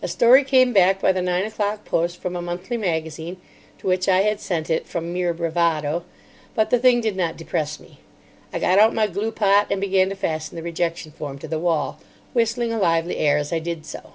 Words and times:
A 0.00 0.08
story 0.08 0.42
came 0.42 0.72
back 0.72 1.02
by 1.02 1.12
the 1.12 1.20
nine 1.20 1.44
o'clock 1.44 1.84
post 1.84 2.18
from 2.22 2.34
a 2.34 2.40
monthly 2.40 2.78
magazine 2.78 3.36
(to 3.78 3.86
which 3.86 4.08
I 4.08 4.22
had 4.22 4.40
sent 4.40 4.70
it 4.70 4.86
from 4.86 5.12
mere 5.12 5.34
bravado), 5.34 6.02
but 6.54 6.70
the 6.70 6.78
thing 6.78 7.02
did 7.02 7.14
not 7.14 7.36
depress 7.36 7.78
me. 7.78 7.98
I 8.54 8.58
got 8.58 8.78
out 8.78 8.94
my 8.94 9.06
glue 9.06 9.32
pot 9.32 9.66
and 9.70 9.78
began 9.78 10.08
to 10.08 10.16
fasten 10.16 10.56
the 10.56 10.62
rejection 10.62 11.12
form 11.12 11.38
to 11.40 11.46
the 11.48 11.58
wall, 11.58 12.00
whistling 12.32 12.72
a 12.72 12.78
lively 12.78 13.18
air 13.18 13.36
as 13.36 13.52
I 13.52 13.58
did 13.58 13.84
so. 13.84 14.12